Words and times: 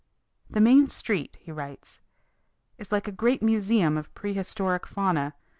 "The 0.49 0.61
main 0.61 0.87
street," 0.87 1.37
he 1.39 1.51
writes, 1.51 2.01
"is 2.79 2.91
like 2.91 3.07
a 3.07 3.11
great 3.11 3.43
museum 3.43 3.99
of 3.99 4.11
prehistoric 4.15 4.87
fauna. 4.87 5.35